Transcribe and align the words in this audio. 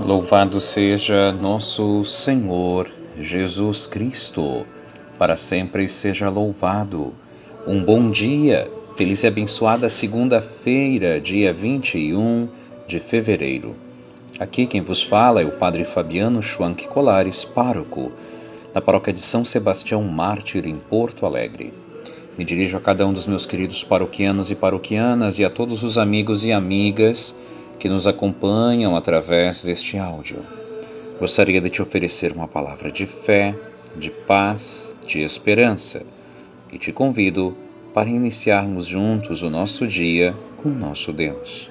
Louvado 0.00 0.60
seja 0.60 1.32
nosso 1.32 2.04
Senhor 2.04 2.88
Jesus 3.18 3.84
Cristo, 3.88 4.64
para 5.18 5.36
sempre 5.36 5.88
seja 5.88 6.30
louvado. 6.30 7.12
Um 7.66 7.82
bom 7.82 8.08
dia, 8.08 8.70
feliz 8.94 9.24
e 9.24 9.26
abençoada 9.26 9.88
segunda-feira, 9.88 11.20
dia 11.20 11.52
21 11.52 12.48
de 12.86 13.00
fevereiro. 13.00 13.74
Aqui 14.38 14.66
quem 14.66 14.80
vos 14.80 15.02
fala 15.02 15.42
é 15.42 15.44
o 15.44 15.50
Padre 15.50 15.84
Fabiano 15.84 16.40
Schwank 16.40 16.86
Colares, 16.86 17.44
pároco, 17.44 18.12
da 18.72 18.80
paróquia 18.80 19.12
de 19.12 19.20
São 19.20 19.44
Sebastião 19.44 20.04
Mártir, 20.04 20.64
em 20.68 20.76
Porto 20.76 21.26
Alegre. 21.26 21.74
Me 22.38 22.44
dirijo 22.44 22.76
a 22.76 22.80
cada 22.80 23.04
um 23.04 23.12
dos 23.12 23.26
meus 23.26 23.44
queridos 23.44 23.82
paroquianos 23.82 24.48
e 24.48 24.54
paroquianas 24.54 25.40
e 25.40 25.44
a 25.44 25.50
todos 25.50 25.82
os 25.82 25.98
amigos 25.98 26.44
e 26.44 26.52
amigas 26.52 27.34
que 27.78 27.88
nos 27.88 28.06
acompanham 28.06 28.96
através 28.96 29.64
deste 29.64 29.96
áudio. 29.98 30.38
Gostaria 31.18 31.60
de 31.60 31.70
te 31.70 31.82
oferecer 31.82 32.32
uma 32.32 32.48
palavra 32.48 32.90
de 32.90 33.06
fé, 33.06 33.54
de 33.96 34.10
paz, 34.10 34.94
de 35.06 35.20
esperança 35.20 36.02
e 36.72 36.78
te 36.78 36.92
convido 36.92 37.56
para 37.94 38.08
iniciarmos 38.08 38.86
juntos 38.86 39.42
o 39.42 39.50
nosso 39.50 39.86
dia 39.86 40.36
com 40.56 40.68
nosso 40.68 41.12
Deus. 41.12 41.70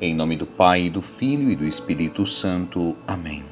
Em 0.00 0.14
nome 0.14 0.36
do 0.36 0.46
Pai, 0.46 0.88
do 0.88 1.02
Filho 1.02 1.50
e 1.50 1.56
do 1.56 1.66
Espírito 1.66 2.24
Santo. 2.24 2.96
Amém. 3.06 3.44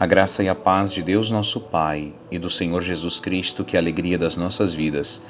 A 0.00 0.06
graça 0.06 0.42
e 0.42 0.48
a 0.48 0.54
paz 0.54 0.92
de 0.92 1.02
Deus, 1.02 1.30
nosso 1.30 1.60
Pai, 1.60 2.12
e 2.30 2.38
do 2.38 2.48
Senhor 2.48 2.82
Jesus 2.82 3.20
Cristo, 3.20 3.64
que 3.64 3.76
a 3.76 3.80
alegria 3.80 4.16
das 4.16 4.34
nossas 4.34 4.72
vidas, 4.72 5.20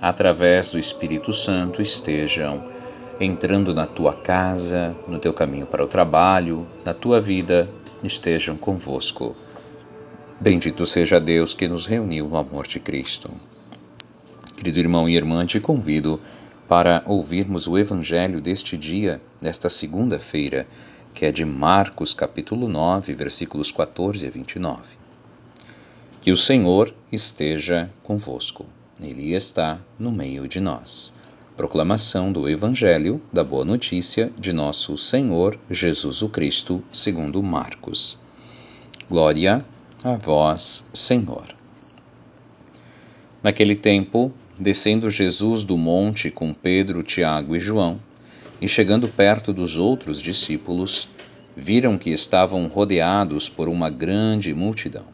através 0.00 0.70
do 0.70 0.78
Espírito 0.78 1.32
Santo, 1.32 1.82
estejam 1.82 2.62
entrando 3.20 3.74
na 3.74 3.84
tua 3.84 4.14
casa, 4.14 4.96
no 5.06 5.18
teu 5.18 5.34
caminho 5.34 5.66
para 5.66 5.84
o 5.84 5.86
trabalho, 5.86 6.66
na 6.82 6.94
tua 6.94 7.20
vida, 7.20 7.68
estejam 8.02 8.56
convosco. 8.56 9.36
Bendito 10.40 10.86
seja 10.86 11.20
Deus 11.20 11.52
que 11.52 11.68
nos 11.68 11.86
reuniu 11.86 12.26
no 12.26 12.38
amor 12.38 12.66
de 12.66 12.80
Cristo. 12.80 13.30
Querido 14.56 14.78
irmão 14.78 15.06
e 15.06 15.14
irmã, 15.14 15.44
te 15.44 15.60
convido 15.60 16.18
para 16.66 17.02
ouvirmos 17.06 17.66
o 17.66 17.76
evangelho 17.76 18.40
deste 18.40 18.78
dia, 18.78 19.20
desta 19.38 19.68
segunda-feira, 19.68 20.66
que 21.12 21.26
é 21.26 21.32
de 21.32 21.44
Marcos, 21.44 22.14
capítulo 22.14 22.68
9, 22.68 23.12
versículos 23.12 23.70
14 23.70 24.26
a 24.26 24.30
29. 24.30 24.96
Que 26.22 26.32
o 26.32 26.36
Senhor 26.38 26.94
esteja 27.12 27.90
convosco. 28.02 28.64
Ele 28.98 29.34
está 29.34 29.78
no 29.98 30.10
meio 30.10 30.48
de 30.48 30.60
nós. 30.60 31.12
Proclamação 31.60 32.32
do 32.32 32.48
Evangelho 32.48 33.20
da 33.30 33.44
Boa 33.44 33.66
Notícia 33.66 34.32
de 34.38 34.50
Nosso 34.50 34.96
Senhor 34.96 35.60
Jesus 35.70 36.22
o 36.22 36.28
Cristo, 36.30 36.82
segundo 36.90 37.42
Marcos. 37.42 38.18
Glória 39.10 39.62
a 40.02 40.14
vós, 40.14 40.86
Senhor. 40.94 41.54
Naquele 43.42 43.76
tempo, 43.76 44.32
descendo 44.58 45.10
Jesus 45.10 45.62
do 45.62 45.76
monte 45.76 46.30
com 46.30 46.54
Pedro, 46.54 47.02
Tiago 47.02 47.54
e 47.54 47.60
João, 47.60 48.00
e 48.58 48.66
chegando 48.66 49.06
perto 49.06 49.52
dos 49.52 49.76
outros 49.76 50.18
discípulos, 50.18 51.10
viram 51.54 51.98
que 51.98 52.08
estavam 52.08 52.68
rodeados 52.68 53.50
por 53.50 53.68
uma 53.68 53.90
grande 53.90 54.54
multidão. 54.54 55.04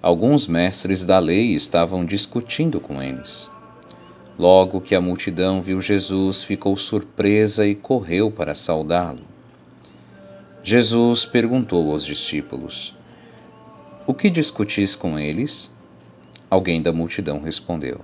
Alguns 0.00 0.46
mestres 0.46 1.04
da 1.04 1.18
lei 1.18 1.52
estavam 1.52 2.02
discutindo 2.02 2.80
com 2.80 3.02
eles. 3.02 3.50
Logo 4.38 4.80
que 4.80 4.94
a 4.94 5.00
multidão 5.00 5.60
viu 5.60 5.80
Jesus, 5.80 6.42
ficou 6.42 6.76
surpresa 6.76 7.66
e 7.66 7.74
correu 7.74 8.30
para 8.30 8.54
saudá-lo. 8.54 9.20
Jesus 10.62 11.24
perguntou 11.24 11.90
aos 11.90 12.04
discípulos: 12.04 12.94
O 14.06 14.14
que 14.14 14.30
discutis 14.30 14.94
com 14.94 15.18
eles? 15.18 15.70
Alguém 16.50 16.82
da 16.82 16.92
multidão 16.92 17.40
respondeu: 17.40 18.00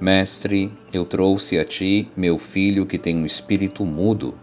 Mestre, 0.00 0.72
eu 0.92 1.04
trouxe 1.04 1.58
a 1.58 1.64
ti 1.64 2.08
meu 2.16 2.38
filho 2.38 2.84
que 2.84 2.98
tem 2.98 3.16
um 3.16 3.24
espírito 3.24 3.84
mudo. 3.84 4.34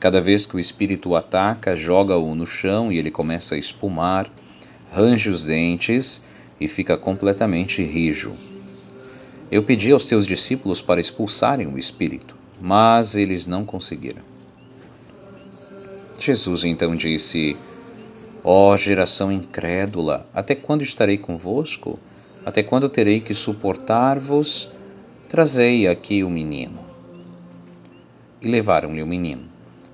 Cada 0.00 0.20
vez 0.20 0.44
que 0.44 0.56
o 0.56 0.60
espírito 0.60 1.10
o 1.10 1.16
ataca, 1.16 1.76
joga-o 1.76 2.34
no 2.34 2.46
chão 2.46 2.90
e 2.90 2.98
ele 2.98 3.10
começa 3.10 3.54
a 3.54 3.58
espumar, 3.58 4.28
range 4.92 5.30
os 5.30 5.44
dentes 5.44 6.24
e 6.60 6.66
fica 6.66 6.96
completamente 6.96 7.82
rijo. 7.82 8.32
Eu 9.52 9.62
pedi 9.62 9.92
aos 9.92 10.06
teus 10.06 10.26
discípulos 10.26 10.80
para 10.80 10.98
expulsarem 10.98 11.66
o 11.66 11.78
espírito, 11.78 12.34
mas 12.58 13.16
eles 13.16 13.46
não 13.46 13.66
conseguiram. 13.66 14.22
Jesus 16.18 16.64
então 16.64 16.96
disse: 16.96 17.54
Ó 18.42 18.72
oh, 18.72 18.76
geração 18.78 19.30
incrédula, 19.30 20.26
até 20.32 20.54
quando 20.54 20.80
estarei 20.80 21.18
convosco? 21.18 21.98
Até 22.46 22.62
quando 22.62 22.88
terei 22.88 23.20
que 23.20 23.34
suportar-vos? 23.34 24.70
Trazei 25.28 25.86
aqui 25.86 26.24
o 26.24 26.30
menino. 26.30 26.78
E 28.40 28.48
levaram-lhe 28.48 29.02
o 29.02 29.06
menino. 29.06 29.42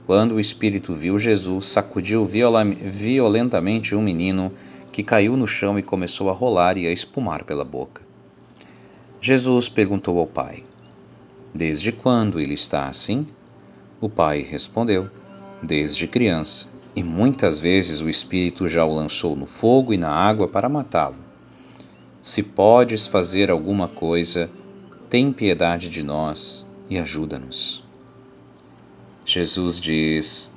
Quando 0.07 0.37
o 0.37 0.41
espírito 0.41 0.95
viu 0.95 1.19
Jesus, 1.19 1.67
sacudiu 1.67 2.25
violentamente 2.25 3.93
o 3.97 4.01
menino, 4.01 4.53
que 4.93 5.03
caiu 5.03 5.37
no 5.37 5.49
chão 5.49 5.77
e 5.77 5.83
começou 5.83 6.31
a 6.31 6.33
rolar 6.33 6.79
e 6.79 6.87
a 6.87 6.93
espumar 6.93 7.43
pela 7.43 7.65
boca. 7.65 8.08
Jesus 9.21 9.69
perguntou 9.69 10.19
ao 10.19 10.27
pai: 10.27 10.65
Desde 11.53 11.91
quando 11.91 12.39
ele 12.39 12.55
está 12.55 12.87
assim? 12.87 13.27
O 14.01 14.09
pai 14.09 14.43
respondeu: 14.43 15.11
Desde 15.61 16.06
criança, 16.06 16.69
e 16.95 17.03
muitas 17.03 17.59
vezes 17.59 18.01
o 18.01 18.09
Espírito 18.09 18.69
já 18.69 18.84
o 18.84 18.95
lançou 18.95 19.34
no 19.34 19.47
fogo 19.47 19.93
e 19.93 19.97
na 19.97 20.11
água 20.11 20.47
para 20.47 20.69
matá-lo. 20.69 21.17
Se 22.23 22.43
podes 22.43 23.06
fazer 23.06 23.51
alguma 23.51 23.89
coisa, 23.89 24.51
tem 25.11 25.33
piedade 25.33 25.89
de 25.89 26.03
nós 26.03 26.67
e 26.89 26.99
ajuda-nos. 26.99 27.83
Jesus 29.25 29.81
diz: 29.81 30.53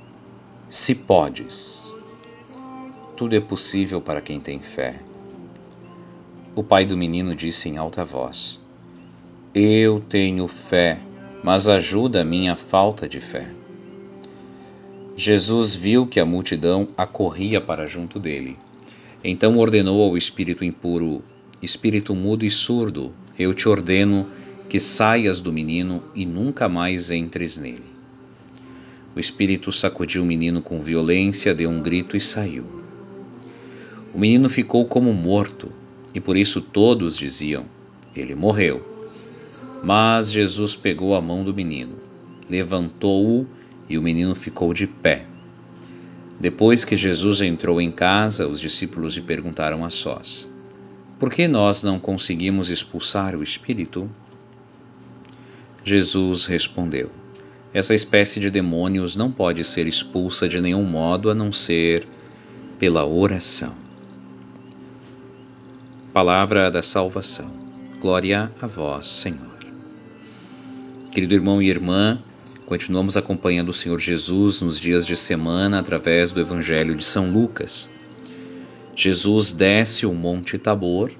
Se 0.68 0.94
podes, 0.94 1.94
tudo 3.16 3.34
é 3.34 3.40
possível 3.40 4.00
para 4.00 4.20
quem 4.20 4.40
tem 4.40 4.60
fé. 4.60 5.00
O 6.54 6.62
pai 6.62 6.84
do 6.84 6.98
menino 6.98 7.34
disse 7.34 7.70
em 7.70 7.78
alta 7.78 8.04
voz: 8.04 8.60
Eu 9.54 10.00
tenho 10.00 10.46
fé, 10.46 11.00
mas 11.42 11.66
ajuda 11.66 12.20
a 12.20 12.24
minha 12.26 12.54
falta 12.56 13.08
de 13.08 13.20
fé. 13.20 13.50
Jesus 15.16 15.74
viu 15.74 16.06
que 16.06 16.20
a 16.20 16.26
multidão 16.26 16.88
acorria 16.94 17.58
para 17.58 17.86
junto 17.86 18.18
dele. 18.18 18.58
Então 19.24 19.56
ordenou 19.56 20.02
ao 20.02 20.14
espírito 20.14 20.62
impuro: 20.62 21.22
Espírito 21.62 22.14
mudo 22.14 22.44
e 22.44 22.50
surdo, 22.50 23.14
eu 23.38 23.54
te 23.54 23.66
ordeno 23.66 24.28
que 24.68 24.78
saias 24.78 25.40
do 25.40 25.50
menino 25.50 26.02
e 26.14 26.26
nunca 26.26 26.68
mais 26.68 27.10
entres 27.10 27.56
nele. 27.56 27.86
O 29.16 29.18
espírito 29.18 29.72
sacudiu 29.72 30.22
o 30.22 30.26
menino 30.26 30.60
com 30.60 30.78
violência, 30.78 31.54
deu 31.54 31.70
um 31.70 31.80
grito 31.80 32.14
e 32.14 32.20
saiu. 32.20 32.66
O 34.12 34.18
menino 34.18 34.50
ficou 34.50 34.84
como 34.84 35.14
morto 35.14 35.72
e 36.14 36.20
por 36.20 36.36
isso 36.36 36.60
todos 36.60 37.16
diziam: 37.16 37.64
Ele 38.14 38.34
morreu. 38.34 38.88
Mas 39.82 40.30
Jesus 40.30 40.76
pegou 40.76 41.14
a 41.14 41.20
mão 41.20 41.42
do 41.42 41.52
menino, 41.52 41.96
levantou-o 42.48 43.46
e 43.88 43.98
o 43.98 44.02
menino 44.02 44.34
ficou 44.34 44.72
de 44.72 44.86
pé. 44.86 45.26
Depois 46.38 46.84
que 46.84 46.96
Jesus 46.96 47.42
entrou 47.42 47.80
em 47.80 47.90
casa, 47.90 48.48
os 48.48 48.60
discípulos 48.60 49.14
lhe 49.14 49.22
perguntaram 49.22 49.84
a 49.84 49.90
sós: 49.90 50.48
Por 51.18 51.30
que 51.30 51.48
nós 51.48 51.82
não 51.82 51.98
conseguimos 51.98 52.70
expulsar 52.70 53.34
o 53.34 53.42
espírito? 53.42 54.08
Jesus 55.84 56.46
respondeu: 56.46 57.10
Essa 57.74 57.94
espécie 57.94 58.38
de 58.38 58.50
demônios 58.50 59.16
não 59.16 59.30
pode 59.30 59.64
ser 59.64 59.86
expulsa 59.86 60.48
de 60.48 60.60
nenhum 60.60 60.84
modo 60.84 61.30
a 61.30 61.34
não 61.34 61.52
ser 61.52 62.06
pela 62.78 63.04
oração. 63.04 63.74
Palavra 66.12 66.70
da 66.70 66.82
salvação. 66.82 67.50
Glória 67.98 68.50
a 68.60 68.66
vós, 68.66 69.08
Senhor. 69.08 69.56
Querido 71.10 71.32
irmão 71.32 71.62
e 71.62 71.70
irmã, 71.70 72.22
continuamos 72.66 73.16
acompanhando 73.16 73.70
o 73.70 73.72
Senhor 73.72 73.98
Jesus 73.98 74.60
nos 74.60 74.78
dias 74.78 75.06
de 75.06 75.16
semana 75.16 75.78
através 75.78 76.30
do 76.30 76.38
Evangelho 76.38 76.94
de 76.94 77.02
São 77.02 77.30
Lucas. 77.30 77.88
Jesus 78.94 79.52
desce 79.52 80.04
o 80.04 80.12
Monte 80.12 80.58
Tabor 80.58 81.10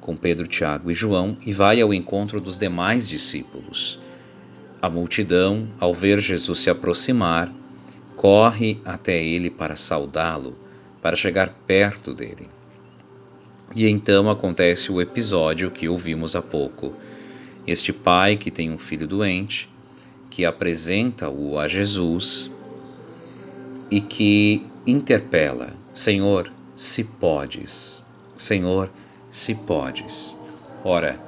com 0.00 0.14
Pedro, 0.14 0.46
Tiago 0.46 0.92
e 0.92 0.94
João 0.94 1.36
e 1.44 1.52
vai 1.52 1.80
ao 1.80 1.92
encontro 1.92 2.40
dos 2.40 2.56
demais 2.56 3.08
discípulos. 3.08 3.98
A 4.80 4.88
multidão, 4.88 5.66
ao 5.80 5.92
ver 5.92 6.20
Jesus 6.20 6.60
se 6.60 6.70
aproximar, 6.70 7.52
corre 8.14 8.80
até 8.84 9.20
ele 9.20 9.50
para 9.50 9.74
saudá-lo, 9.74 10.56
para 11.02 11.16
chegar 11.16 11.48
perto 11.66 12.14
dele. 12.14 12.53
E 13.74 13.88
então 13.88 14.30
acontece 14.30 14.90
o 14.90 15.00
episódio 15.00 15.70
que 15.70 15.88
ouvimos 15.88 16.34
há 16.34 16.42
pouco. 16.42 16.92
Este 17.66 17.92
pai 17.92 18.36
que 18.36 18.50
tem 18.50 18.70
um 18.70 18.78
filho 18.78 19.06
doente, 19.06 19.68
que 20.28 20.44
apresenta-o 20.44 21.58
a 21.58 21.68
Jesus, 21.68 22.50
e 23.90 24.00
que 24.00 24.66
interpela: 24.86 25.74
Senhor, 25.92 26.52
se 26.74 27.04
podes. 27.04 28.04
Senhor, 28.36 28.90
se 29.30 29.54
podes. 29.54 30.36
Ora, 30.84 31.18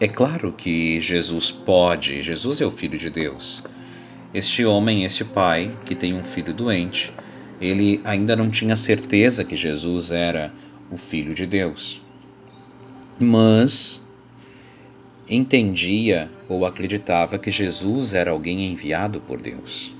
é 0.00 0.06
claro 0.06 0.52
que 0.52 1.00
Jesus 1.00 1.50
pode, 1.50 2.22
Jesus 2.22 2.60
é 2.60 2.66
o 2.66 2.70
Filho 2.70 2.96
de 2.96 3.10
Deus. 3.10 3.64
Este 4.32 4.64
homem, 4.64 5.04
este 5.04 5.24
pai, 5.24 5.74
que 5.84 5.94
tem 5.94 6.14
um 6.14 6.22
filho 6.22 6.54
doente, 6.54 7.12
ele 7.60 8.00
ainda 8.04 8.36
não 8.36 8.48
tinha 8.48 8.76
certeza 8.76 9.42
que 9.42 9.56
Jesus 9.56 10.12
era 10.12 10.52
o 10.90 10.96
Filho 10.96 11.34
de 11.34 11.46
Deus. 11.46 12.02
Mas 13.18 14.06
entendia 15.28 16.30
ou 16.48 16.64
acreditava 16.64 17.38
que 17.38 17.50
Jesus 17.50 18.14
era 18.14 18.30
alguém 18.30 18.70
enviado 18.70 19.20
por 19.20 19.40
Deus. 19.40 19.94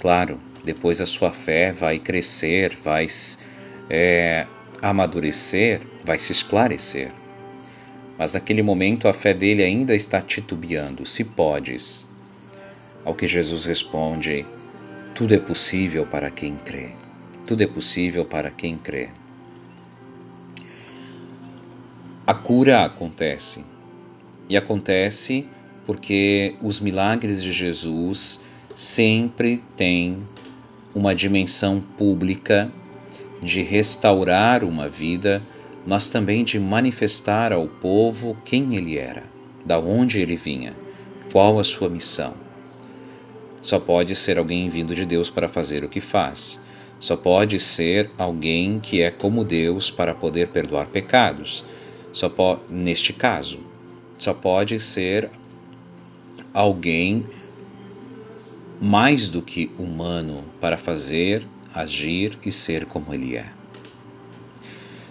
Claro, 0.00 0.38
depois 0.64 1.00
a 1.00 1.06
sua 1.06 1.30
fé 1.30 1.72
vai 1.72 1.98
crescer, 1.98 2.74
vai 2.82 3.06
é, 3.88 4.46
amadurecer, 4.82 5.80
vai 6.04 6.18
se 6.18 6.32
esclarecer. 6.32 7.12
Mas 8.18 8.34
naquele 8.34 8.62
momento 8.62 9.08
a 9.08 9.12
fé 9.12 9.34
dele 9.34 9.62
ainda 9.62 9.94
está 9.94 10.20
titubeando, 10.20 11.04
se 11.04 11.24
podes. 11.24 12.06
Ao 13.04 13.14
que 13.14 13.26
Jesus 13.26 13.66
responde: 13.66 14.46
Tudo 15.14 15.34
é 15.34 15.38
possível 15.38 16.06
para 16.06 16.30
quem 16.30 16.56
crê. 16.56 16.92
Tudo 17.46 17.62
é 17.62 17.66
possível 17.66 18.24
para 18.24 18.50
quem 18.50 18.78
crê. 18.78 19.10
A 22.26 22.32
cura 22.32 22.86
acontece. 22.86 23.66
E 24.48 24.56
acontece 24.56 25.46
porque 25.84 26.54
os 26.62 26.80
milagres 26.80 27.42
de 27.42 27.52
Jesus 27.52 28.40
sempre 28.74 29.62
têm 29.76 30.18
uma 30.94 31.14
dimensão 31.14 31.82
pública 31.98 32.72
de 33.42 33.60
restaurar 33.60 34.64
uma 34.64 34.88
vida, 34.88 35.42
mas 35.86 36.08
também 36.08 36.44
de 36.44 36.58
manifestar 36.58 37.52
ao 37.52 37.68
povo 37.68 38.34
quem 38.42 38.74
ele 38.74 38.96
era, 38.96 39.24
da 39.62 39.78
onde 39.78 40.18
ele 40.18 40.34
vinha, 40.34 40.74
qual 41.30 41.58
a 41.58 41.64
sua 41.64 41.90
missão. 41.90 42.32
Só 43.60 43.78
pode 43.78 44.14
ser 44.14 44.38
alguém 44.38 44.70
vindo 44.70 44.94
de 44.94 45.04
Deus 45.04 45.28
para 45.28 45.46
fazer 45.46 45.84
o 45.84 45.90
que 45.90 46.00
faz. 46.00 46.58
Só 46.98 47.16
pode 47.18 47.60
ser 47.60 48.10
alguém 48.16 48.80
que 48.80 49.02
é 49.02 49.10
como 49.10 49.44
Deus 49.44 49.90
para 49.90 50.14
poder 50.14 50.48
perdoar 50.48 50.86
pecados. 50.86 51.62
Só 52.14 52.28
po 52.28 52.60
neste 52.70 53.12
caso, 53.12 53.58
só 54.16 54.32
pode 54.32 54.78
ser 54.78 55.28
alguém 56.52 57.26
mais 58.80 59.28
do 59.28 59.42
que 59.42 59.68
humano 59.76 60.44
para 60.60 60.78
fazer, 60.78 61.44
agir 61.74 62.38
e 62.46 62.52
ser 62.52 62.86
como 62.86 63.12
ele 63.12 63.36
é. 63.36 63.50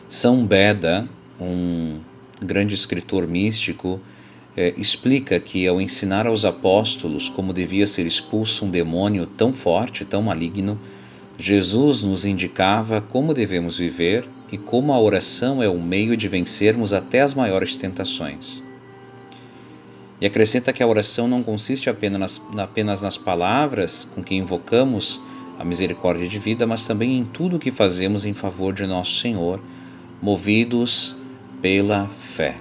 São 0.07 0.45
Beda, 0.45 1.05
um 1.41 1.99
grande 2.41 2.73
escritor 2.73 3.27
místico, 3.27 3.99
é, 4.55 4.73
explica 4.77 5.41
que 5.41 5.67
ao 5.67 5.81
ensinar 5.81 6.25
aos 6.25 6.45
apóstolos 6.45 7.27
como 7.27 7.51
devia 7.51 7.85
ser 7.85 8.05
expulso 8.05 8.63
um 8.63 8.69
demônio 8.69 9.25
tão 9.25 9.51
forte, 9.51 10.05
tão 10.05 10.21
maligno, 10.21 10.79
Jesus 11.37 12.01
nos 12.01 12.25
indicava 12.25 13.01
como 13.01 13.33
devemos 13.33 13.77
viver 13.77 14.27
e 14.51 14.57
como 14.57 14.93
a 14.93 14.99
oração 14.99 15.63
é 15.63 15.67
o 15.67 15.81
meio 15.81 16.15
de 16.15 16.27
vencermos 16.27 16.93
até 16.93 17.21
as 17.21 17.33
maiores 17.33 17.75
tentações. 17.75 18.61
E 20.21 20.25
acrescenta 20.25 20.71
que 20.71 20.83
a 20.83 20.87
oração 20.87 21.27
não 21.27 21.41
consiste 21.41 21.89
apenas 21.89 22.19
nas, 22.19 22.41
apenas 22.57 23.01
nas 23.01 23.17
palavras 23.17 24.05
com 24.05 24.23
que 24.23 24.35
invocamos 24.35 25.19
a 25.57 25.65
misericórdia 25.65 26.27
de 26.27 26.39
vida, 26.39 26.65
mas 26.65 26.85
também 26.85 27.17
em 27.17 27.25
tudo 27.25 27.57
o 27.57 27.59
que 27.59 27.71
fazemos 27.71 28.25
em 28.25 28.33
favor 28.33 28.73
de 28.73 28.85
nosso 28.85 29.19
Senhor, 29.19 29.59
movidos 30.21 31.15
pela 31.61 32.07
fé. 32.07 32.55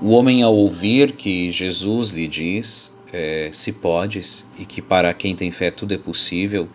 O 0.00 0.10
homem, 0.10 0.42
ao 0.42 0.54
ouvir 0.54 1.12
que 1.12 1.50
Jesus 1.50 2.10
lhe 2.10 2.28
diz, 2.28 2.92
é, 3.12 3.50
se 3.52 3.72
podes, 3.72 4.44
e 4.58 4.64
que 4.64 4.82
para 4.82 5.12
quem 5.14 5.34
tem 5.34 5.50
fé 5.50 5.70
tudo 5.70 5.94
é 5.94 5.98
possível, 5.98 6.68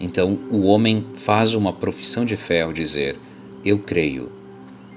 então 0.00 0.38
o 0.50 0.64
homem 0.64 1.04
faz 1.16 1.54
uma 1.54 1.72
profissão 1.72 2.24
de 2.24 2.36
fé 2.36 2.62
ao 2.62 2.72
dizer: 2.72 3.18
Eu 3.64 3.78
creio, 3.78 4.30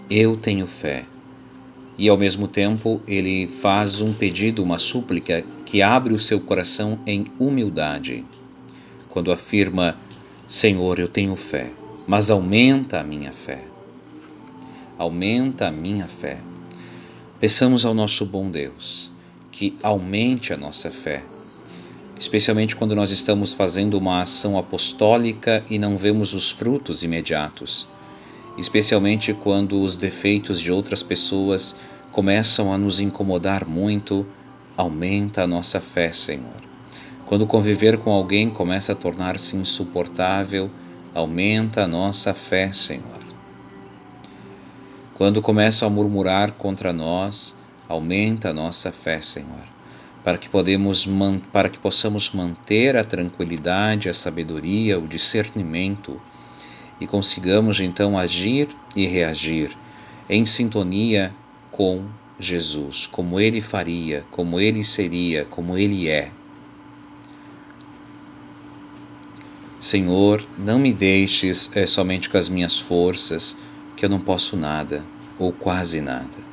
eu 0.10 0.36
tenho 0.36 0.68
fé. 0.68 1.06
E 1.98 2.08
ao 2.08 2.18
mesmo 2.18 2.48
tempo 2.48 3.02
ele 3.08 3.48
faz 3.48 4.00
um 4.00 4.14
pedido, 4.14 4.64
uma 4.64 4.78
súplica 4.78 5.44
que 5.66 5.82
abre 5.82 6.14
o 6.14 6.20
seu 6.20 6.40
coração 6.40 7.00
em 7.06 7.26
humildade. 7.38 8.26
Quando 9.10 9.32
afirma: 9.32 9.98
Senhor, 10.48 11.00
eu 11.00 11.08
tenho 11.08 11.36
fé, 11.36 11.72
mas 12.08 12.30
aumenta 12.30 13.00
a 13.00 13.04
minha 13.04 13.32
fé. 13.32 13.64
Aumenta 14.98 15.68
a 15.68 15.72
minha 15.72 16.08
fé. 16.08 16.40
Peçamos 17.40 17.86
ao 17.86 17.94
nosso 17.94 18.26
bom 18.26 18.50
Deus 18.50 19.10
que 19.52 19.78
aumente 19.82 20.54
a 20.54 20.58
nossa 20.58 20.92
fé, 20.92 21.24
especialmente 22.20 22.76
quando 22.76 22.96
nós 22.96 23.12
estamos 23.12 23.54
fazendo 23.54 23.98
uma 23.98 24.22
ação 24.22 24.58
apostólica 24.58 25.64
e 25.70 25.80
não 25.80 25.98
vemos 25.98 26.34
os 26.34 26.52
frutos 26.52 27.04
imediatos, 27.04 27.88
especialmente 28.58 29.34
quando 29.34 29.82
os 29.82 29.96
defeitos 29.96 30.60
de 30.60 30.72
outras 30.72 31.02
pessoas 31.02 31.76
começam 32.12 32.74
a 32.74 32.78
nos 32.78 33.00
incomodar 33.00 33.68
muito, 33.68 34.26
aumenta 34.76 35.44
a 35.44 35.48
nossa 35.48 35.80
fé, 35.80 36.12
Senhor. 36.12 36.56
Quando 37.26 37.46
conviver 37.46 37.98
com 38.00 38.12
alguém 38.12 38.50
começa 38.50 38.94
a 38.94 38.96
tornar-se 38.96 39.56
insuportável, 39.56 40.70
aumenta 41.14 41.84
a 41.84 41.88
nossa 41.88 42.34
fé, 42.34 42.72
Senhor. 42.72 43.20
Quando 45.14 45.42
começam 45.42 45.88
a 45.88 45.92
murmurar 45.92 46.54
contra 46.54 46.92
nós, 46.94 47.56
aumenta 47.90 48.52
a 48.52 48.54
nossa 48.54 48.92
fé, 48.92 49.20
Senhor, 49.20 49.68
para 50.24 50.38
que, 50.38 50.48
podemos, 50.48 51.08
para 51.52 51.70
que 51.70 51.80
possamos 51.80 52.30
manter 52.30 52.96
a 52.96 53.04
tranquilidade, 53.04 54.08
a 54.08 54.14
sabedoria, 54.14 55.00
o 55.00 55.08
discernimento 55.08 56.22
e 57.02 57.08
consigamos 57.08 57.80
então 57.80 58.18
agir 58.18 58.70
e 58.96 59.08
reagir 59.08 59.76
em 60.30 60.46
sintonia 60.46 61.34
com 61.72 62.06
Jesus, 62.40 63.08
como 63.08 63.40
ele 63.40 63.60
faria, 63.60 64.24
como 64.30 64.60
ele 64.60 64.84
seria, 64.84 65.44
como 65.46 65.76
ele 65.76 66.08
é. 66.08 66.32
Senhor, 69.80 70.46
não 70.58 70.78
me 70.78 70.94
deixes 70.94 71.72
é, 71.74 71.88
somente 71.88 72.30
com 72.30 72.38
as 72.38 72.50
minhas 72.50 72.78
forças, 72.80 73.56
que 73.96 74.06
eu 74.06 74.10
não 74.10 74.20
posso 74.20 74.56
nada, 74.56 75.04
ou 75.38 75.52
quase 75.52 76.02
nada. 76.02 76.49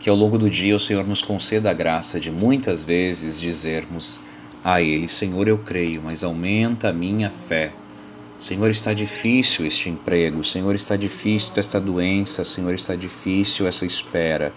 Que 0.00 0.10
ao 0.10 0.16
longo 0.16 0.38
do 0.38 0.48
dia 0.48 0.76
o 0.76 0.80
Senhor 0.80 1.06
nos 1.06 1.22
conceda 1.22 1.70
a 1.70 1.74
graça 1.74 2.20
de 2.20 2.30
muitas 2.30 2.84
vezes 2.84 3.40
dizermos 3.40 4.20
a 4.62 4.80
Ele: 4.80 5.08
Senhor, 5.08 5.48
eu 5.48 5.58
creio, 5.58 6.02
mas 6.04 6.22
aumenta 6.24 6.88
a 6.88 6.92
minha 6.92 7.30
fé. 7.30 7.72
Senhor, 8.38 8.68
está 8.68 8.92
difícil 8.92 9.64
este 9.64 9.88
emprego, 9.88 10.44
Senhor, 10.44 10.74
está 10.74 10.94
difícil 10.94 11.54
esta 11.56 11.80
doença, 11.80 12.44
Senhor, 12.44 12.74
está 12.74 12.94
difícil 12.94 13.66
essa 13.66 13.86
espera. 13.86 14.52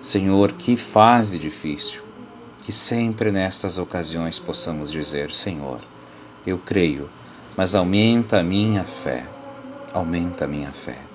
Senhor, 0.00 0.52
que 0.52 0.76
fase 0.76 1.38
difícil. 1.38 2.02
Que 2.62 2.70
sempre 2.70 3.32
nestas 3.32 3.76
ocasiões 3.78 4.38
possamos 4.38 4.92
dizer: 4.92 5.32
Senhor, 5.32 5.80
eu 6.46 6.58
creio, 6.58 7.10
mas 7.56 7.74
aumenta 7.74 8.38
a 8.38 8.42
minha 8.42 8.84
fé. 8.84 9.24
Aumenta 9.92 10.44
a 10.44 10.48
minha 10.48 10.70
fé. 10.70 11.07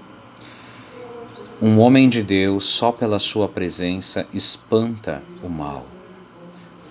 Um 1.61 1.79
homem 1.79 2.09
de 2.09 2.23
Deus, 2.23 2.65
só 2.65 2.91
pela 2.91 3.19
sua 3.19 3.47
presença, 3.47 4.27
espanta 4.33 5.21
o 5.41 5.47
mal. 5.47 5.85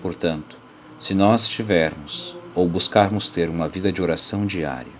Portanto, 0.01 0.57
se 0.97 1.13
nós 1.13 1.49
tivermos 1.49 2.35
ou 2.55 2.67
buscarmos 2.67 3.29
ter 3.29 3.49
uma 3.49 3.67
vida 3.67 3.91
de 3.91 4.01
oração 4.01 4.45
diária, 4.45 4.91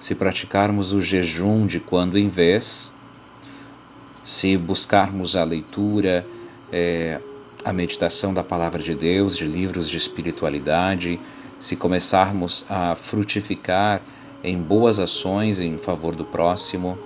se 0.00 0.14
praticarmos 0.14 0.92
o 0.92 1.00
jejum 1.00 1.66
de 1.66 1.80
quando 1.80 2.18
em 2.18 2.28
vez, 2.28 2.90
se 4.22 4.56
buscarmos 4.56 5.36
a 5.36 5.44
leitura, 5.44 6.26
é, 6.72 7.20
a 7.62 7.72
meditação 7.72 8.32
da 8.32 8.42
palavra 8.42 8.82
de 8.82 8.94
Deus, 8.94 9.36
de 9.36 9.44
livros 9.44 9.88
de 9.88 9.98
espiritualidade, 9.98 11.20
se 11.60 11.76
começarmos 11.76 12.64
a 12.70 12.96
frutificar 12.96 14.00
em 14.42 14.58
boas 14.58 14.98
ações 14.98 15.60
em 15.60 15.78
favor 15.78 16.16
do 16.16 16.24
próximo, 16.24 16.98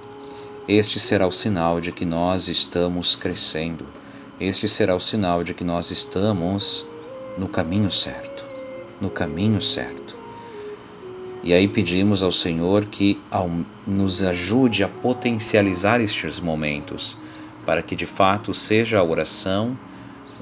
este 0.68 1.00
será 1.00 1.26
o 1.26 1.32
sinal 1.32 1.80
de 1.80 1.90
que 1.90 2.04
nós 2.04 2.46
estamos 2.46 3.16
crescendo. 3.16 3.87
Este 4.38 4.68
será 4.68 4.94
o 4.94 5.00
sinal 5.00 5.42
de 5.42 5.54
que 5.54 5.64
nós 5.64 5.90
estamos 5.90 6.84
no 7.38 7.48
caminho 7.48 7.90
certo. 7.90 8.44
No 9.00 9.08
caminho 9.08 9.62
certo. 9.62 10.14
E 11.42 11.54
aí 11.54 11.66
pedimos 11.66 12.22
ao 12.22 12.30
Senhor 12.30 12.84
que 12.84 13.18
nos 13.87 14.22
ajude 14.22 14.84
a 14.84 14.88
potencializar 14.88 16.02
estes 16.02 16.38
momentos, 16.38 17.16
para 17.64 17.80
que 17.80 17.96
de 17.96 18.04
fato 18.04 18.52
seja 18.52 18.98
a 18.98 19.02
oração 19.02 19.75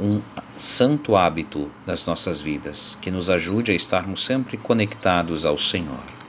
um 0.00 0.20
santo 0.56 1.14
hábito 1.14 1.70
das 1.86 2.04
nossas 2.04 2.40
vidas, 2.40 2.98
que 3.00 3.12
nos 3.12 3.30
ajude 3.30 3.70
a 3.70 3.74
estarmos 3.74 4.24
sempre 4.24 4.56
conectados 4.56 5.46
ao 5.46 5.56
Senhor. 5.56 6.25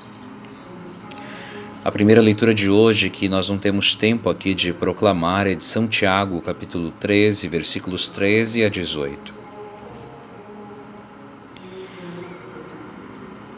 A 1.88 1.92
primeira 1.98 2.22
leitura 2.22 2.54
de 2.54 2.70
hoje, 2.70 3.10
que 3.10 3.30
nós 3.30 3.48
não 3.48 3.58
temos 3.58 3.96
tempo 3.96 4.30
aqui 4.30 4.54
de 4.54 4.74
proclamar, 4.74 5.48
é 5.48 5.56
de 5.56 5.64
São 5.64 5.88
Tiago, 5.88 6.42
capítulo 6.42 6.92
13, 6.92 7.48
versículos 7.48 8.10
13 8.10 8.66
a 8.66 8.70
18. 8.70 9.34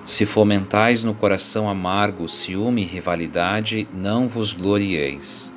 Se 0.06 0.28
fomentais 0.28 1.04
no 1.04 1.16
coração 1.16 1.68
amargo 1.68 2.30
ciúme 2.30 2.84
e 2.84 2.86
rivalidade, 2.86 3.88
não 3.92 4.28
vos 4.28 4.54
glorieis. 4.54 5.52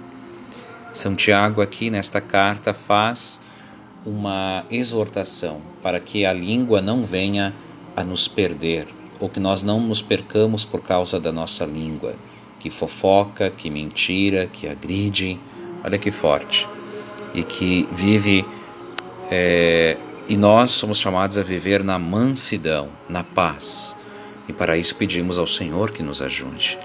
São 0.94 1.14
Tiago, 1.14 1.60
aqui 1.60 1.90
nesta 1.90 2.22
carta, 2.22 2.72
faz 2.72 3.42
uma 4.06 4.64
exortação 4.70 5.60
para 5.82 6.00
que 6.00 6.24
a 6.24 6.32
língua 6.32 6.80
não 6.80 7.04
venha 7.04 7.52
a 7.94 8.02
nos 8.02 8.26
perder, 8.26 8.88
ou 9.20 9.28
que 9.28 9.38
nós 9.38 9.62
não 9.62 9.78
nos 9.78 10.00
percamos 10.00 10.64
por 10.64 10.80
causa 10.80 11.20
da 11.20 11.30
nossa 11.30 11.66
língua, 11.66 12.16
que 12.62 12.70
fofoca, 12.70 13.50
que 13.50 13.68
mentira, 13.68 14.46
que 14.46 14.68
agride, 14.68 15.36
olha 15.84 15.98
que 15.98 16.12
forte, 16.12 16.68
e 17.34 17.42
que 17.42 17.88
vive, 17.90 18.46
é, 19.28 19.96
e 20.28 20.36
nós 20.36 20.70
somos 20.70 21.00
chamados 21.00 21.36
a 21.38 21.42
viver 21.42 21.82
na 21.82 21.98
mansidão, 21.98 22.90
na 23.08 23.24
paz, 23.24 23.96
e 24.48 24.52
para 24.52 24.76
isso 24.76 24.94
pedimos 24.94 25.38
ao 25.38 25.46
Senhor 25.46 25.90
que 25.90 26.04
nos 26.04 26.22
ajude. 26.22 26.78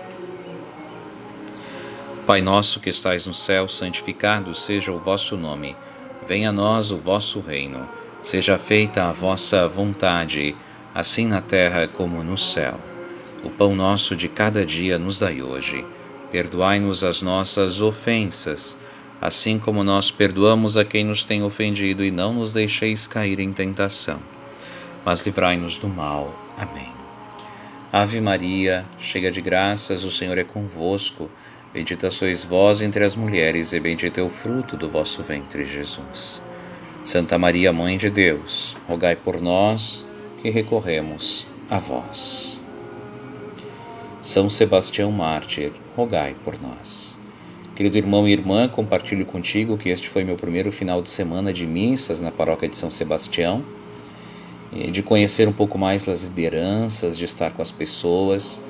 Pai 2.25 2.41
nosso 2.41 2.79
que 2.79 2.89
estais 2.89 3.27
no 3.27 3.33
céu, 3.33 3.67
santificado 3.67 4.55
seja 4.55 4.91
o 4.91 4.97
vosso 4.97 5.37
nome. 5.37 5.75
Venha 6.27 6.49
a 6.49 6.51
nós 6.51 6.91
o 6.91 6.97
vosso 6.97 7.39
reino. 7.39 7.87
Seja 8.23 8.57
feita 8.57 9.03
a 9.03 9.13
vossa 9.13 9.67
vontade, 9.67 10.55
assim 10.93 11.27
na 11.27 11.39
terra 11.39 11.87
como 11.87 12.23
no 12.23 12.37
céu. 12.37 12.79
O 13.47 13.49
pão 13.49 13.73
nosso 13.73 14.13
de 14.13 14.27
cada 14.27 14.65
dia 14.65 14.99
nos 14.99 15.19
dai 15.19 15.41
hoje. 15.41 15.85
Perdoai-nos 16.33 17.01
as 17.01 17.21
nossas 17.21 17.79
ofensas, 17.79 18.75
assim 19.21 19.57
como 19.57 19.85
nós 19.85 20.11
perdoamos 20.11 20.75
a 20.75 20.83
quem 20.83 21.05
nos 21.05 21.23
tem 21.23 21.41
ofendido, 21.41 22.03
e 22.03 22.11
não 22.11 22.33
nos 22.33 22.51
deixeis 22.51 23.07
cair 23.07 23.39
em 23.39 23.53
tentação. 23.53 24.19
Mas 25.05 25.25
livrai-nos 25.25 25.77
do 25.77 25.87
mal. 25.87 26.37
Amém. 26.57 26.91
Ave 27.89 28.19
Maria, 28.19 28.85
cheia 28.99 29.31
de 29.31 29.39
graças, 29.39 30.03
o 30.03 30.11
Senhor 30.11 30.37
é 30.37 30.43
convosco. 30.43 31.31
Bendita 31.73 32.11
sois 32.11 32.43
vós 32.43 32.81
entre 32.81 33.05
as 33.05 33.15
mulheres, 33.15 33.71
e 33.71 33.79
bendito 33.79 34.19
é 34.19 34.23
o 34.23 34.29
fruto 34.29 34.75
do 34.75 34.89
vosso 34.89 35.23
ventre, 35.23 35.65
Jesus. 35.65 36.43
Santa 37.05 37.37
Maria, 37.37 37.71
Mãe 37.71 37.97
de 37.97 38.09
Deus, 38.09 38.75
rogai 38.89 39.15
por 39.15 39.39
nós 39.39 40.05
que 40.41 40.49
recorremos 40.49 41.47
a 41.69 41.79
vós. 41.79 42.66
São 44.21 44.49
Sebastião 44.49 45.11
Mártir, 45.11 45.71
rogai 45.95 46.35
por 46.43 46.59
nós. 46.61 47.17
Querido 47.75 47.97
irmão 47.97 48.27
e 48.27 48.31
irmã, 48.31 48.67
compartilho 48.67 49.25
contigo 49.25 49.77
que 49.77 49.89
este 49.89 50.09
foi 50.09 50.23
meu 50.23 50.35
primeiro 50.35 50.71
final 50.71 51.01
de 51.01 51.09
semana 51.09 51.53
de 51.53 51.65
missas 51.65 52.19
na 52.19 52.31
paróquia 52.31 52.67
de 52.67 52.75
São 52.75 52.89
Sebastião, 52.89 53.63
de 54.71 55.03
conhecer 55.03 55.47
um 55.47 55.53
pouco 55.53 55.77
mais 55.77 56.09
as 56.09 56.23
lideranças, 56.23 57.17
de 57.17 57.25
estar 57.25 57.51
com 57.51 57.61
as 57.61 57.71
pessoas. 57.71 58.61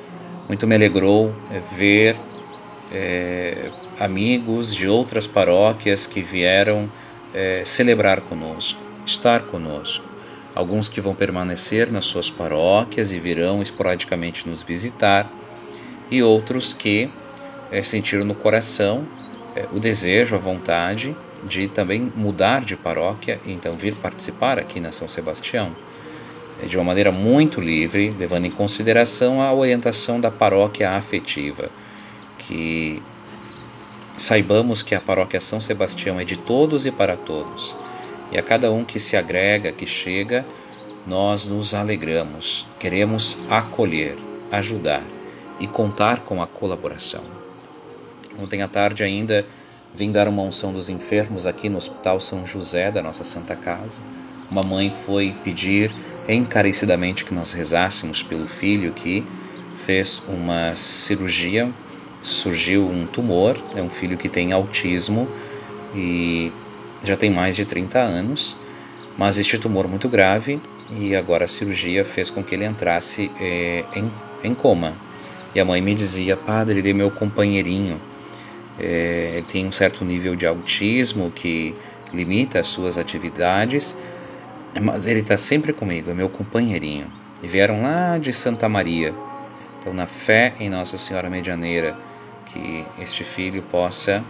Muito 0.48 0.68
me 0.68 0.75
alegrou 0.75 1.34
é, 1.50 1.60
ver 1.60 2.18
é, 2.92 3.72
amigos 4.00 4.75
de 4.75 4.88
outras 4.88 5.25
paróquias 5.25 6.06
que 6.06 6.22
vieram 6.22 6.89
é, 7.34 7.63
celebrar 7.66 8.22
conosco, 8.22 8.80
estar 9.06 9.42
conosco. 9.44 10.07
Alguns 10.58 10.90
que 10.90 11.00
vão 11.00 11.14
permanecer 11.14 11.92
nas 11.92 12.06
suas 12.06 12.32
paróquias 12.32 13.14
e 13.14 13.20
virão 13.20 13.62
esporadicamente 13.62 14.50
nos 14.50 14.64
visitar, 14.64 15.32
e 16.10 16.24
outros 16.24 16.74
que 16.74 17.08
é, 17.72 17.84
sentiram 17.84 18.26
no 18.26 18.34
coração 18.34 19.06
é, 19.56 19.68
o 19.72 19.80
desejo, 19.80 20.36
a 20.36 20.40
vontade 20.40 21.16
de 21.44 21.68
também 21.68 22.12
mudar 22.16 22.66
de 22.66 22.76
paróquia 22.76 23.40
e 23.46 23.52
então 23.52 23.76
vir 23.76 23.94
participar 23.98 24.58
aqui 24.58 24.80
na 24.80 24.92
São 24.92 25.08
Sebastião 25.08 25.70
é, 26.64 26.66
de 26.66 26.76
uma 26.76 26.86
maneira 26.86 27.12
muito 27.12 27.62
livre, 27.62 28.12
levando 28.18 28.46
em 28.46 28.52
consideração 28.52 29.40
a 29.40 29.54
orientação 29.54 30.20
da 30.20 30.32
paróquia 30.32 30.90
afetiva 30.90 31.70
que 32.40 33.00
saibamos 34.18 34.82
que 34.82 34.96
a 34.96 35.02
paróquia 35.02 35.40
São 35.40 35.62
Sebastião 35.62 36.20
é 36.20 36.26
de 36.26 36.36
todos 36.36 36.88
e 36.88 36.92
para 36.92 37.16
todos. 37.16 37.76
E 38.31 38.38
a 38.38 38.43
cada 38.43 38.72
um 38.72 38.84
que 38.84 39.00
se 39.00 39.15
agrega, 39.15 39.72
que 39.72 39.86
chega, 39.86 40.46
nós 41.05 41.48
nos 41.48 41.74
alegramos, 41.74 42.65
queremos 42.79 43.38
acolher, 43.50 44.17
ajudar 44.51 45.03
e 45.60 45.67
contar 45.67 46.19
com 46.19 46.41
a 46.41 46.48
colaboração. 46.48 47.24
Ontem 48.39 48.62
à 48.62 48.67
tarde 48.67 49.03
ainda 49.03 49.46
vim 49.96 50.12
dar 50.12 50.27
uma 50.27 50.43
unção 50.43 50.72
dos 50.72 50.89
enfermos 50.89 51.48
aqui 51.48 51.69
no 51.69 51.77
Hospital 51.77 52.19
São 52.19 52.46
José 52.46 52.91
da 52.91 53.01
nossa 53.01 53.24
Santa 53.24 53.55
Casa. 53.55 54.01
Uma 54.51 54.62
mãe 54.62 54.93
foi 55.05 55.34
pedir 55.43 55.93
encarecidamente 56.27 57.25
que 57.25 57.34
nós 57.34 57.53
rezássemos 57.53 58.22
pelo 58.22 58.48
filho 58.48 58.91
que 58.91 59.25
fez 59.75 60.22
uma 60.27 60.75
cirurgia 60.75 61.74
surgiu 62.22 62.88
um 62.88 63.05
tumor, 63.05 63.57
é 63.75 63.81
um 63.81 63.89
filho 63.89 64.17
que 64.17 64.29
tem 64.29 64.51
autismo 64.51 65.27
e 65.96 66.51
já 67.04 67.16
tem 67.16 67.30
mais 67.30 67.56
de 67.56 67.66
30 67.66 68.00
anos, 68.00 68.58
mas 69.18 69.38
este 69.38 69.58
tumor 69.58 69.88
muito 69.88 70.08
grave 70.08 70.60
e 70.92 71.16
agora 71.16 71.46
a 71.46 71.48
cirurgia 71.48 72.06
fez 72.06 72.30
com 72.30 72.44
que 72.44 72.56
ele 72.56 72.66
entrasse 72.66 73.32
é, 73.39 73.84
em, 73.96 74.12
em 74.44 74.54
coma. 74.54 74.94
E 75.56 75.60
a 75.60 75.66
mãe 75.66 75.82
me 75.82 75.94
dizia, 75.96 76.38
padre, 76.38 76.80
ele 76.80 76.89
é 76.92 76.94
meu 76.94 77.10
companheirinho, 77.10 78.00
é, 78.80 79.34
ele 79.36 79.46
tem 79.46 79.66
um 79.66 79.72
certo 79.72 80.06
nível 80.06 80.36
de 80.36 80.46
autismo 80.46 81.32
que 81.32 81.74
limita 82.13 82.60
as 82.60 82.68
suas 82.68 82.98
atividades, 82.98 83.98
mas 84.80 85.08
ele 85.08 85.22
está 85.22 85.38
sempre 85.38 85.74
comigo, 85.74 86.12
é 86.12 86.13
meu 86.13 86.30
companheirinho. 86.30 87.12
E 87.42 87.48
vieram 87.48 87.82
lá 87.82 88.18
de 88.18 88.32
Santa 88.34 88.68
Maria, 88.70 89.13
então, 89.80 89.94
na 89.94 90.06
fé 90.06 90.54
em 90.60 90.70
Nossa 90.70 90.98
Senhora 90.98 91.30
Medianeira, 91.30 91.98
que 92.46 92.86
este 93.00 93.24
filho 93.24 93.62
possa 93.63 94.24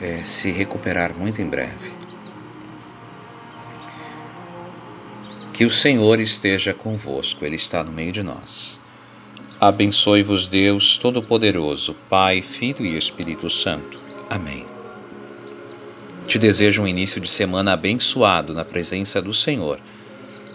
é, 0.00 0.24
se 0.24 0.50
recuperar 0.50 1.16
muito 1.16 1.40
em 1.42 1.46
breve. 1.46 1.92
Que 5.52 5.64
o 5.64 5.70
Senhor 5.70 6.20
esteja 6.20 6.72
convosco, 6.72 7.44
Ele 7.44 7.56
está 7.56 7.84
no 7.84 7.92
meio 7.92 8.12
de 8.12 8.22
nós. 8.22 8.80
Abençoe-vos, 9.60 10.46
Deus 10.46 10.96
Todo-Poderoso, 10.96 11.94
Pai, 12.08 12.40
Filho 12.40 12.86
e 12.86 12.96
Espírito 12.96 13.50
Santo. 13.50 14.00
Amém. 14.30 14.64
Te 16.26 16.38
desejo 16.38 16.82
um 16.82 16.86
início 16.86 17.20
de 17.20 17.28
semana 17.28 17.72
abençoado 17.72 18.54
na 18.54 18.64
presença 18.64 19.20
do 19.20 19.34
Senhor 19.34 19.78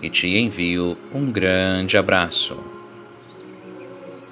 e 0.01 0.09
te 0.09 0.27
envio 0.37 0.97
um 1.13 1.31
grande 1.31 1.97
abraço. 1.97 2.74